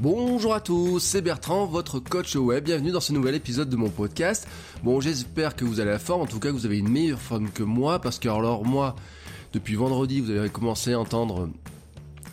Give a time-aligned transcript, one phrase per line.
[0.00, 2.62] Bonjour à tous, c'est Bertrand, votre coach web.
[2.62, 4.46] Bienvenue dans ce nouvel épisode de mon podcast.
[4.84, 7.50] Bon, j'espère que vous allez la forme, en tout cas vous avez une meilleure forme
[7.50, 8.94] que moi, parce que alors moi,
[9.52, 11.50] depuis vendredi, vous avez commencé à entendre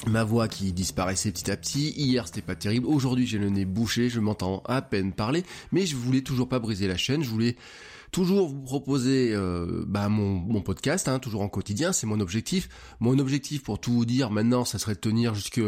[0.05, 1.89] ma voix qui disparaissait petit à petit.
[1.97, 2.85] Hier, c'était pas terrible.
[2.85, 6.59] Aujourd'hui, j'ai le nez bouché, je m'entends à peine parler, mais je voulais toujours pas
[6.59, 7.23] briser la chaîne.
[7.23, 7.55] Je voulais
[8.11, 11.93] toujours vous proposer euh, bah, mon, mon podcast, hein, toujours en quotidien.
[11.93, 12.69] C'est mon objectif.
[12.99, 15.61] Mon objectif, pour tout vous dire, maintenant, ça serait de tenir jusque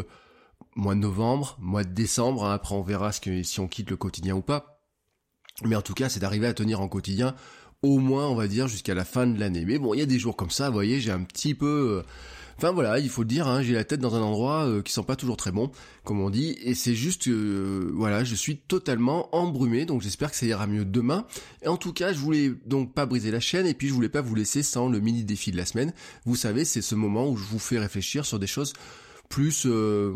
[0.77, 2.45] mois de novembre, mois de décembre.
[2.45, 2.53] Hein.
[2.53, 4.81] après, on verra ce que, si on quitte le quotidien ou pas.
[5.65, 7.35] Mais en tout cas, c'est d'arriver à tenir en quotidien
[7.83, 9.65] au moins, on va dire, jusqu'à la fin de l'année.
[9.65, 11.99] Mais bon, il y a des jours comme ça, vous voyez, j'ai un petit peu...
[11.99, 12.03] Euh,
[12.57, 14.91] enfin voilà, il faut le dire, hein, j'ai la tête dans un endroit euh, qui
[14.91, 15.71] sent pas toujours très bon,
[16.03, 20.37] comme on dit, et c'est juste, euh, voilà, je suis totalement embrumé, donc j'espère que
[20.37, 21.25] ça ira mieux demain.
[21.61, 24.09] Et en tout cas, je voulais donc pas briser la chaîne, et puis je voulais
[24.09, 25.93] pas vous laisser sans le mini défi de la semaine.
[26.25, 28.73] Vous savez, c'est ce moment où je vous fais réfléchir sur des choses
[29.29, 29.67] plus,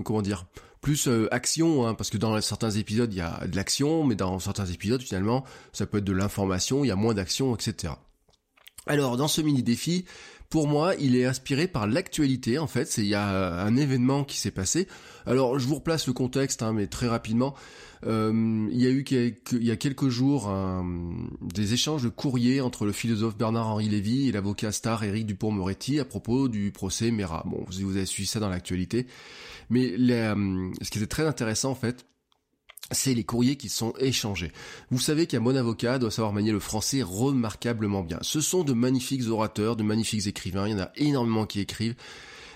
[0.03, 0.45] comment dire,
[0.81, 4.15] plus euh, action, hein, parce que dans certains épisodes il y a de l'action, mais
[4.15, 7.93] dans certains épisodes finalement ça peut être de l'information, il y a moins d'action, etc.
[8.87, 10.05] Alors dans ce mini défi,
[10.51, 12.97] pour moi, il est inspiré par l'actualité en fait.
[12.97, 14.87] Il y a un événement qui s'est passé.
[15.25, 17.55] Alors je vous replace le contexte, hein, mais très rapidement.
[18.05, 20.53] Euh, il y a eu il y a quelques jours
[21.41, 26.05] des échanges de courriers entre le philosophe Bernard-Henri Lévy et l'avocat star Éric Dupont-Moretti à
[26.05, 27.43] propos du procès Mera.
[27.47, 29.07] Bon, vous, vous avez suivi ça dans l'actualité.
[29.69, 32.05] Mais euh, ce qui était très intéressant en fait,
[32.91, 34.51] c'est les courriers qui sont échangés.
[34.89, 38.19] Vous savez qu'un bon avocat doit savoir manier le français remarquablement bien.
[38.21, 41.95] Ce sont de magnifiques orateurs, de magnifiques écrivains, il y en a énormément qui écrivent.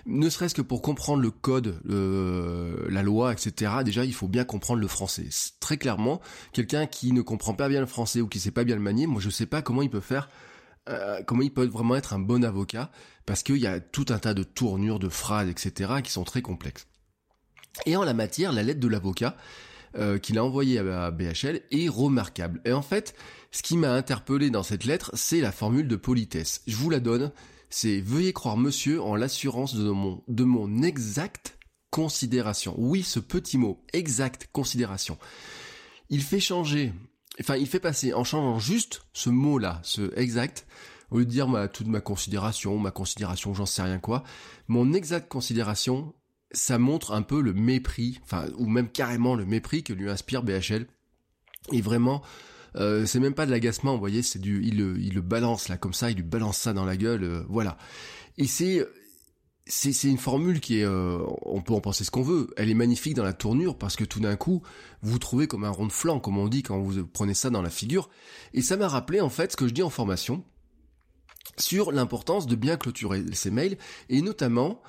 [0.08, 3.72] Ne serait-ce que pour comprendre le code, la loi, etc.
[3.84, 5.30] Déjà, il faut bien comprendre le français.
[5.60, 6.22] Très clairement,
[6.54, 9.08] quelqu'un qui ne comprend pas bien le français ou qui sait pas bien le manier,
[9.08, 10.30] moi je sais pas comment il peut faire
[10.88, 12.92] euh, comment il peut vraiment être un bon avocat,
[13.26, 16.44] parce qu'il y a tout un tas de tournures, de phrases, etc., qui sont très
[16.44, 16.88] complexes.
[17.86, 19.36] Et en la matière, la lettre de l'avocat
[19.98, 22.62] euh, qu'il a envoyée à BHL est remarquable.
[22.66, 23.16] Et en fait,
[23.52, 26.62] ce qui m'a interpellé dans cette lettre, c'est la formule de politesse.
[26.68, 27.32] Je vous la donne.
[27.70, 31.58] C'est veuillez croire monsieur en l'assurance de mon, de mon exacte
[31.90, 32.76] considération.
[32.78, 35.18] Oui, ce petit mot, exacte considération.
[36.10, 36.94] Il fait changer,
[37.40, 40.68] enfin, il fait passer en changeant juste ce mot-là, ce exact,
[41.10, 44.24] au lieu de dire toute ma considération, ma considération, j'en sais rien quoi,
[44.68, 46.14] mon exacte considération
[46.56, 50.42] ça montre un peu le mépris, enfin, ou même carrément le mépris que lui inspire
[50.42, 50.88] BHL.
[51.72, 52.24] Et vraiment,
[52.78, 55.70] euh, c'est même pas de l'agacement, vous voyez, c'est du, il le, il le balance
[55.70, 57.78] là comme ça, il lui balance ça dans la gueule, euh, voilà.
[58.38, 58.86] Et c'est,
[59.66, 62.50] c'est, une formule qui est, euh, on peut en penser ce qu'on veut.
[62.58, 64.62] Elle est magnifique dans la tournure parce que tout d'un coup,
[65.02, 67.50] vous vous trouvez comme un rond de flanc, comme on dit quand vous prenez ça
[67.50, 68.10] dans la figure.
[68.54, 70.44] Et ça m'a rappelé en fait ce que je dis en formation
[71.58, 73.78] sur l'importance de bien clôturer ses mails
[74.10, 74.82] et notamment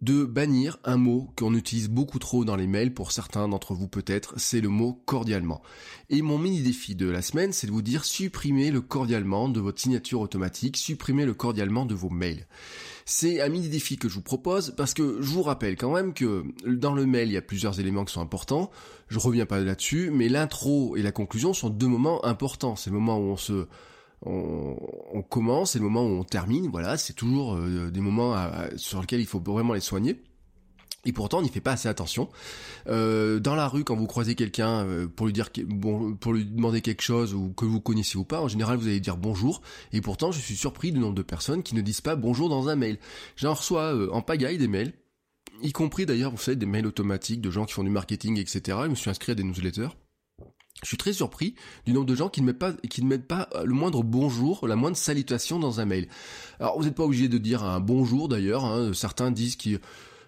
[0.00, 3.88] de bannir un mot qu'on utilise beaucoup trop dans les mails pour certains d'entre vous
[3.88, 5.62] peut-être, c'est le mot cordialement.
[6.10, 9.60] Et mon mini défi de la semaine, c'est de vous dire supprimez le cordialement de
[9.60, 12.46] votre signature automatique, supprimez le cordialement de vos mails.
[13.06, 16.12] C'est un mini défi que je vous propose parce que je vous rappelle quand même
[16.12, 18.70] que dans le mail, il y a plusieurs éléments qui sont importants.
[19.08, 22.76] Je reviens pas là-dessus, mais l'intro et la conclusion sont deux moments importants.
[22.76, 23.66] C'est le moment où on se
[24.26, 28.36] on, commence et le moment où on termine, voilà, c'est toujours euh, des moments
[28.76, 30.22] sur lesquels il faut vraiment les soigner.
[31.06, 32.30] Et pourtant, on n'y fait pas assez attention.
[32.86, 36.46] Euh, dans la rue, quand vous croisez quelqu'un euh, pour lui dire bon, pour lui
[36.46, 39.60] demander quelque chose ou que vous connaissez ou pas, en général, vous allez dire bonjour.
[39.92, 42.68] Et pourtant, je suis surpris du nombre de personnes qui ne disent pas bonjour dans
[42.68, 42.98] un mail.
[43.36, 44.94] J'en reçois en pagaille des mails,
[45.62, 48.78] y compris d'ailleurs, vous savez, des mails automatiques de gens qui font du marketing, etc.
[48.84, 49.90] Je me suis inscrit à des newsletters.
[50.84, 51.54] Je suis très surpris
[51.86, 52.74] du nombre de gens qui ne mettent pas,
[53.28, 56.08] pas le moindre bonjour, la moindre salutation dans un mail.
[56.60, 58.66] Alors vous n'êtes pas obligé de dire un bonjour d'ailleurs.
[58.66, 58.92] Hein.
[58.92, 59.80] Certains disent qu'il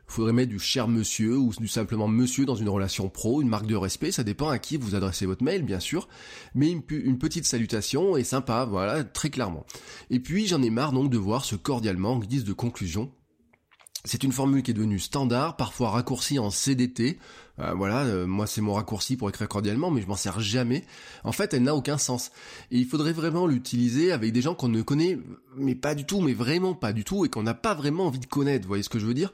[0.06, 3.76] faudrait mettre du cher monsieur ou simplement monsieur dans une relation pro, une marque de
[3.76, 4.12] respect.
[4.12, 6.08] Ça dépend à qui vous adressez votre mail, bien sûr.
[6.54, 9.66] Mais une, une petite salutation est sympa, voilà, très clairement.
[10.08, 13.12] Et puis j'en ai marre donc de voir ce cordialement en guise de conclusion
[14.06, 17.18] C'est une formule qui est devenue standard, parfois raccourcie en CDT.
[17.58, 20.84] Euh, voilà, euh, moi c'est mon raccourci pour écrire cordialement, mais je m'en sers jamais.
[21.24, 22.30] En fait, elle n'a aucun sens.
[22.70, 25.18] Et il faudrait vraiment l'utiliser avec des gens qu'on ne connaît,
[25.56, 28.18] mais pas du tout, mais vraiment pas du tout, et qu'on n'a pas vraiment envie
[28.18, 28.64] de connaître.
[28.64, 29.32] Vous voyez ce que je veux dire?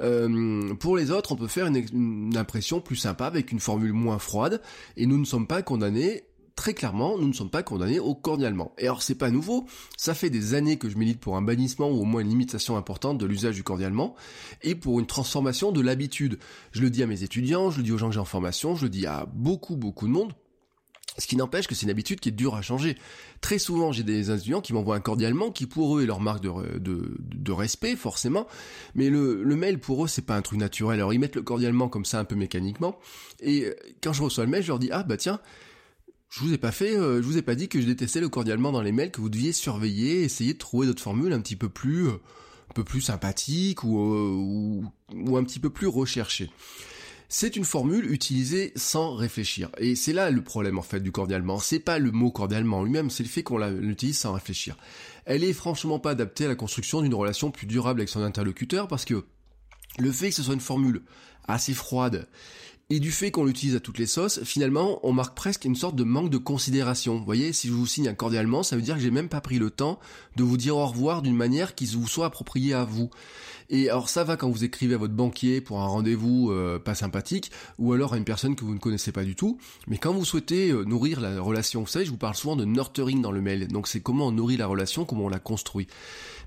[0.00, 3.92] Euh, Pour les autres, on peut faire une, une impression plus sympa avec une formule
[3.92, 4.60] moins froide,
[4.96, 6.24] et nous ne sommes pas condamnés
[6.60, 8.74] très clairement, nous ne sommes pas condamnés au cordialement.
[8.76, 9.64] Et alors c'est pas nouveau,
[9.96, 12.76] ça fait des années que je milite pour un bannissement ou au moins une limitation
[12.76, 14.14] importante de l'usage du cordialement
[14.60, 16.38] et pour une transformation de l'habitude.
[16.72, 18.74] Je le dis à mes étudiants, je le dis aux gens que j'ai en formation,
[18.76, 20.34] je le dis à beaucoup beaucoup de monde.
[21.16, 22.98] Ce qui n'empêche que c'est une habitude qui est dure à changer.
[23.40, 26.42] Très souvent, j'ai des étudiants qui m'envoient un cordialement, qui pour eux est leur marque
[26.42, 28.46] de, respect, forcément.
[28.94, 31.00] Mais le, mail, pour eux, c'est pas un truc naturel.
[31.00, 32.96] Alors, ils mettent le cordialement comme ça, un peu mécaniquement.
[33.40, 35.40] Et quand je reçois le mail, je leur dis, ah, bah tiens,
[36.30, 38.28] je vous ai pas fait, euh, je vous ai pas dit que je détestais le
[38.28, 41.56] cordialement dans les mails, que vous deviez surveiller, essayer de trouver d'autres formules un petit
[41.56, 42.12] peu plus, euh,
[42.70, 46.48] un peu plus sympathiques ou, euh, ou, ou un petit peu plus recherchées.
[47.28, 49.70] C'est une formule utilisée sans réfléchir.
[49.78, 51.58] Et c'est là le problème en fait du cordialement.
[51.58, 54.76] C'est pas le mot cordialement lui-même, c'est le fait qu'on l'utilise sans réfléchir.
[55.26, 58.88] Elle est franchement pas adaptée à la construction d'une relation plus durable avec son interlocuteur
[58.88, 59.24] parce que
[59.98, 61.02] le fait que ce soit une formule
[61.46, 62.28] assez froide
[62.90, 65.94] et du fait qu'on l'utilise à toutes les sauces, finalement, on marque presque une sorte
[65.94, 67.16] de manque de considération.
[67.18, 69.40] Vous voyez, si je vous signe un cordialement, ça veut dire que j'ai même pas
[69.40, 70.00] pris le temps
[70.34, 73.08] de vous dire au revoir d'une manière qui vous soit appropriée à vous.
[73.70, 76.94] Et alors ça va quand vous écrivez à votre banquier pour un rendez-vous euh, pas
[76.94, 79.58] sympathique, ou alors à une personne que vous ne connaissez pas du tout.
[79.86, 82.64] Mais quand vous souhaitez euh, nourrir la relation, vous savez, je vous parle souvent de
[82.64, 83.68] nurturing dans le mail.
[83.68, 85.86] Donc c'est comment on nourrit la relation, comment on la construit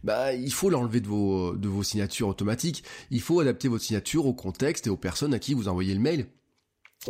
[0.04, 2.84] bah il faut l'enlever de vos de vos signatures automatiques.
[3.10, 6.02] Il faut adapter votre signature au contexte et aux personnes à qui vous envoyez le
[6.02, 6.28] mail.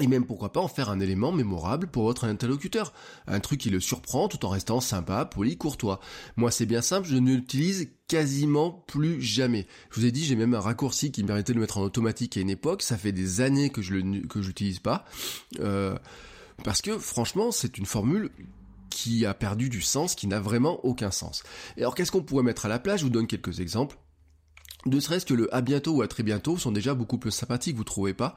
[0.01, 2.93] Et même pourquoi pas en faire un élément mémorable pour votre interlocuteur.
[3.27, 5.99] Un truc qui le surprend tout en restant sympa, poli, courtois.
[6.35, 9.67] Moi c'est bien simple, je ne l'utilise quasiment plus jamais.
[9.91, 11.83] Je vous ai dit, j'ai même un raccourci qui me permettait de le mettre en
[11.83, 12.81] automatique à une époque.
[12.81, 15.05] Ça fait des années que je le que pas.
[15.59, 15.95] Euh,
[16.63, 18.31] parce que franchement, c'est une formule
[18.89, 21.43] qui a perdu du sens, qui n'a vraiment aucun sens.
[21.77, 22.99] Et alors qu'est-ce qu'on pourrait mettre à la place?
[22.99, 23.97] Je vous donne quelques exemples.
[24.85, 27.77] Ne serait-ce que le à bientôt ou à très bientôt sont déjà beaucoup plus sympathiques,
[27.77, 28.35] vous trouvez pas?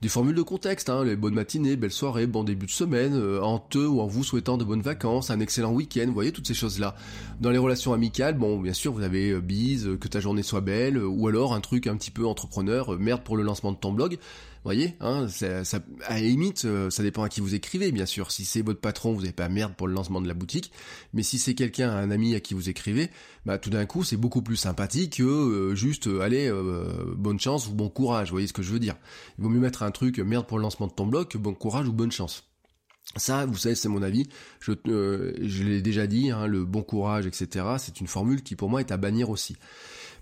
[0.00, 3.42] Des formules de contexte, hein, les bonnes matinées, belles soirées, bon début de semaine, euh,
[3.42, 6.46] en te ou en vous souhaitant de bonnes vacances, un excellent week-end, vous voyez toutes
[6.46, 6.94] ces choses-là.
[7.40, 10.60] Dans les relations amicales, bon bien sûr vous avez euh, bise, que ta journée soit
[10.60, 13.78] belle, ou alors un truc un petit peu entrepreneur, euh, merde pour le lancement de
[13.78, 14.18] ton blog
[14.64, 15.62] voyez, hein, ça,
[16.06, 18.30] à la limite, euh, ça dépend à qui vous écrivez, bien sûr.
[18.30, 20.72] Si c'est votre patron, vous n'avez pas merde pour le lancement de la boutique.
[21.12, 23.10] Mais si c'est quelqu'un, un ami à qui vous écrivez,
[23.46, 26.52] bah tout d'un coup, c'est beaucoup plus sympathique que euh, juste, euh, allez,
[27.16, 28.28] bonne chance ou bon courage.
[28.28, 28.96] Vous voyez ce que je veux dire
[29.38, 31.54] Il vaut mieux mettre un truc merde pour le lancement de ton blog que bon
[31.54, 32.44] courage ou bonne chance.
[33.16, 34.28] Ça, vous savez, c'est mon avis.
[34.60, 37.64] Je, je l'ai déjà dit, hein, le bon courage, etc.
[37.78, 39.56] C'est une formule qui pour moi est à bannir aussi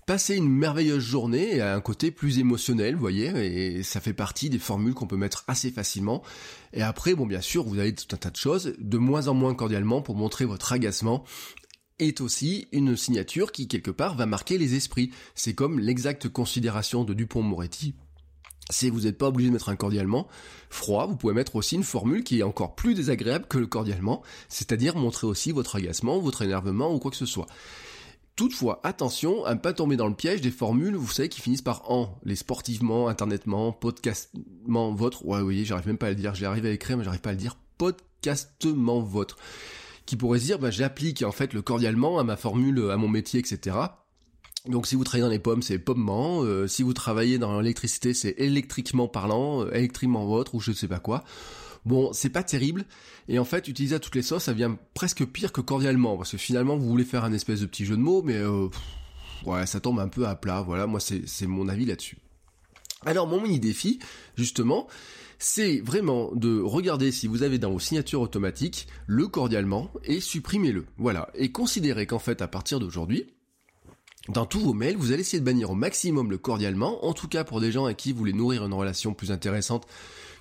[0.07, 4.49] passer une merveilleuse journée à un côté plus émotionnel, vous voyez, et ça fait partie
[4.49, 6.23] des formules qu'on peut mettre assez facilement.
[6.71, 9.33] Et après, bon, bien sûr, vous avez tout un tas de choses, de moins en
[9.33, 11.25] moins cordialement pour montrer votre agacement
[11.99, 15.11] est aussi une signature qui quelque part va marquer les esprits.
[15.35, 17.95] C'est comme l'exacte considération de Dupont-Moretti.
[18.69, 20.27] Si vous n'êtes pas obligé de mettre un cordialement
[20.69, 24.21] froid, vous pouvez mettre aussi une formule qui est encore plus désagréable que le cordialement,
[24.47, 27.47] c'est-à-dire montrer aussi votre agacement, votre énervement ou quoi que ce soit.
[28.37, 31.63] Toutefois, attention à ne pas tomber dans le piège des formules, vous savez, qui finissent
[31.63, 32.19] par en.
[32.23, 35.25] Les sportivement, internetement, podcastement, votre.
[35.25, 36.35] Ouais, oui, j'arrive même pas à le dire.
[36.35, 37.57] J'arrive à l'écrire, mais j'arrive pas à le dire.
[37.79, 39.37] Podcastement votre.
[40.05, 43.07] Qui pourrait se dire, bah, j'applique en fait le cordialement à ma formule, à mon
[43.07, 43.75] métier, etc.
[44.67, 46.43] Donc si vous travaillez dans les pommes, c'est pommement.
[46.43, 50.75] Euh, si vous travaillez dans l'électricité, c'est électriquement parlant, euh, électriquement votre, ou je ne
[50.75, 51.23] sais pas quoi.
[51.87, 52.83] Bon, c'est pas terrible.
[53.29, 56.17] Et en fait, utiliser à toutes les sauces, ça vient presque pire que cordialement.
[56.17, 58.67] Parce que finalement, vous voulez faire un espèce de petit jeu de mots, mais euh,
[59.45, 60.61] ouais, ça tombe un peu à plat.
[60.61, 62.17] Voilà, moi, c'est mon avis là-dessus.
[63.05, 63.99] Alors, mon mini défi,
[64.35, 64.87] justement,
[65.39, 70.87] c'est vraiment de regarder si vous avez dans vos signatures automatiques le cordialement et supprimez-le.
[70.97, 71.29] Voilà.
[71.35, 73.27] Et considérez qu'en fait, à partir d'aujourd'hui,
[74.27, 77.29] dans tous vos mails, vous allez essayer de bannir au maximum le cordialement, en tout
[77.29, 79.87] cas pour des gens à qui vous voulez nourrir une relation plus intéressante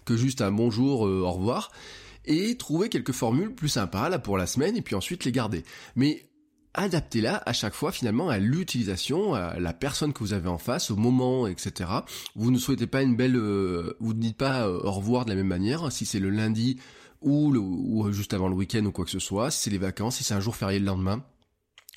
[0.07, 1.71] que juste un bonjour, euh, au revoir,
[2.25, 5.65] et trouver quelques formules plus sympas là pour la semaine et puis ensuite les garder.
[5.97, 6.25] Mais
[6.75, 10.91] adaptez-la à chaque fois finalement à l'utilisation, à la personne que vous avez en face,
[10.91, 11.91] au moment, etc.
[12.35, 15.31] Vous ne souhaitez pas une belle, euh, vous ne dites pas euh, au revoir de
[15.31, 16.79] la même manière si c'est le lundi
[17.21, 19.79] ou, le, ou juste avant le week-end ou quoi que ce soit, si c'est les
[19.79, 21.23] vacances, si c'est un jour férié le lendemain.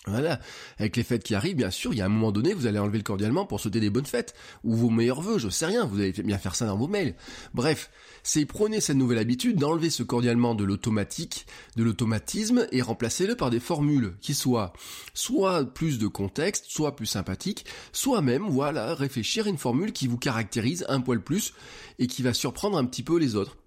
[0.08, 0.39] Voilà,
[0.77, 2.79] avec les fêtes qui arrivent, bien sûr, il y a un moment donné, vous allez
[2.79, 5.86] enlever le cordialement pour souhaiter des bonnes fêtes, ou vos meilleurs vœux, je sais rien,
[5.86, 7.15] vous allez bien faire ça dans vos mails.
[7.53, 7.91] Bref,
[8.24, 13.50] c'est prenez cette nouvelle habitude d'enlever ce cordialement de l'automatique, de l'automatisme, et remplacez-le par
[13.50, 14.72] des formules qui soient
[15.13, 20.08] soit plus de contexte, soit plus sympathiques, soit même, voilà, réfléchir à une formule qui
[20.08, 21.53] vous caractérise un poil plus,
[22.00, 23.58] et qui va surprendre un petit peu les autres.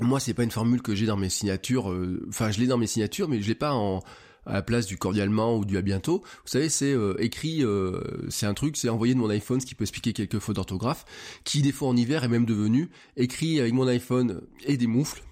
[0.00, 2.78] Moi, c'est pas une formule que j'ai dans mes signatures, euh, enfin, je l'ai dans
[2.78, 4.02] mes signatures, mais je l'ai pas en
[4.46, 6.22] à la place du cordialement ou du à bientôt.
[6.44, 9.66] Vous savez, c'est euh, écrit, euh, c'est un truc, c'est envoyé de mon iPhone, ce
[9.66, 11.04] qui peut expliquer quelques fautes d'orthographe,
[11.44, 15.22] qui des fois en hiver est même devenu écrit avec mon iPhone et des moufles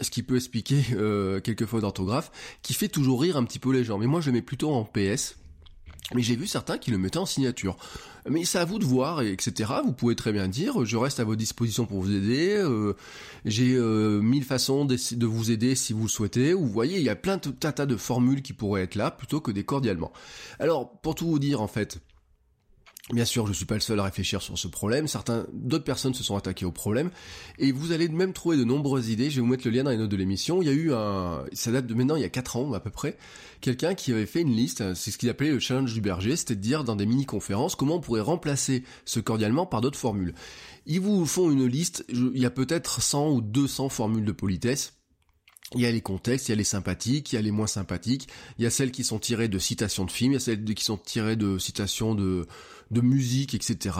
[0.00, 2.30] ce qui peut expliquer euh, quelques fautes d'orthographe,
[2.62, 3.98] qui fait toujours rire un petit peu les gens.
[3.98, 5.36] Mais moi je mets plutôt en PS,
[6.14, 7.76] mais j'ai vu certains qui le mettaient en signature.
[8.28, 9.72] Mais c'est à vous de voir, etc.
[9.84, 12.56] Vous pouvez très bien dire, je reste à votre disposition pour vous aider.
[12.56, 12.94] Euh,
[13.44, 16.52] j'ai euh, mille façons de vous aider si vous le souhaitez.
[16.52, 19.40] Vous voyez, il y a plein de tas de formules qui pourraient être là plutôt
[19.40, 20.12] que des cordialement.
[20.58, 21.98] Alors, pour tout vous dire, en fait,
[23.12, 25.06] Bien sûr, je suis pas le seul à réfléchir sur ce problème.
[25.06, 27.12] Certains, d'autres personnes se sont attaquées au problème,
[27.56, 29.30] et vous allez même trouver de nombreuses idées.
[29.30, 30.60] Je vais vous mettre le lien dans les notes de l'émission.
[30.60, 32.80] Il y a eu un, ça date de maintenant il y a 4 ans à
[32.80, 33.16] peu près,
[33.60, 34.94] quelqu'un qui avait fait une liste.
[34.94, 37.94] C'est ce qu'il appelait le challenge du berger, c'était de dire dans des mini-conférences comment
[37.94, 40.34] on pourrait remplacer ce cordialement par d'autres formules.
[40.86, 42.04] Ils vous font une liste.
[42.08, 44.95] Il y a peut-être 100 ou 200 formules de politesse
[45.74, 47.66] il y a les contextes, il y a les sympathiques, il y a les moins
[47.66, 50.40] sympathiques, il y a celles qui sont tirées de citations de films, il y a
[50.40, 52.46] celles qui sont tirées de citations de,
[52.92, 53.96] de musique, etc.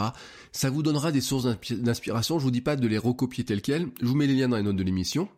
[0.52, 3.88] Ça vous donnera des sources d'inspiration, je vous dis pas de les recopier telles quelles,
[4.00, 5.28] je vous mets les liens dans les notes de l'émission.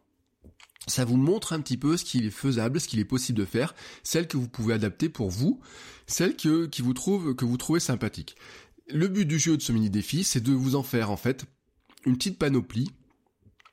[0.87, 3.45] Ça vous montre un petit peu ce qu'il est faisable, ce qu'il est possible de
[3.45, 5.61] faire, celles que vous pouvez adapter pour vous,
[6.07, 8.37] celles que, qui vous trouvent, que vous trouvez sympathiques.
[8.87, 11.45] Le but du jeu de ce mini défi, c'est de vous en faire, en fait,
[12.07, 12.91] une petite panoplie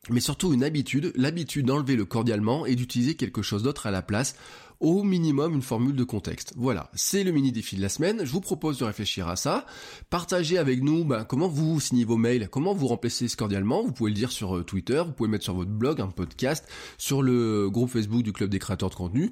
[0.09, 4.01] mais surtout une habitude, l'habitude d'enlever le cordialement et d'utiliser quelque chose d'autre à la
[4.01, 4.35] place,
[4.79, 6.53] au minimum une formule de contexte.
[6.57, 9.65] Voilà, c'est le mini défi de la semaine, je vous propose de réfléchir à ça,
[10.09, 13.91] partagez avec nous ben, comment vous signez vos mails, comment vous remplacez ce cordialement, vous
[13.91, 17.21] pouvez le dire sur euh, Twitter, vous pouvez mettre sur votre blog, un podcast, sur
[17.21, 19.31] le groupe Facebook du Club des créateurs de contenu,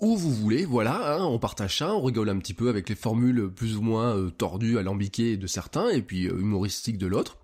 [0.00, 2.96] où vous voulez, voilà, hein, on partage ça, on rigole un petit peu avec les
[2.96, 7.38] formules plus ou moins euh, tordues, alambiquées de certains, et puis euh, humoristiques de l'autre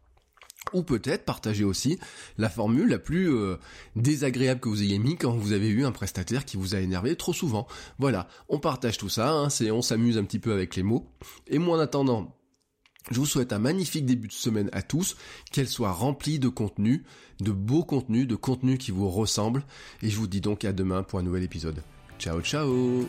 [0.72, 1.98] ou peut-être partager aussi
[2.36, 3.56] la formule la plus euh,
[3.96, 7.16] désagréable que vous ayez mis quand vous avez eu un prestataire qui vous a énervé
[7.16, 7.66] trop souvent.
[7.98, 11.06] Voilà, on partage tout ça, hein, c'est on s'amuse un petit peu avec les mots.
[11.46, 12.34] Et moi en attendant,
[13.10, 15.16] je vous souhaite un magnifique début de semaine à tous,
[15.52, 17.04] qu'elle soit remplie de contenu,
[17.40, 19.64] de beaux contenus, de contenus qui vous ressemblent,
[20.02, 21.82] et je vous dis donc à demain pour un nouvel épisode.
[22.18, 23.08] Ciao ciao